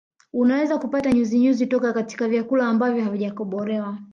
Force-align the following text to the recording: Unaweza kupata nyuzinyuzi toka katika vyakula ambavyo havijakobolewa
Unaweza 0.33 0.77
kupata 0.79 1.11
nyuzinyuzi 1.11 1.67
toka 1.67 1.93
katika 1.93 2.27
vyakula 2.27 2.67
ambavyo 2.67 3.03
havijakobolewa 3.03 3.97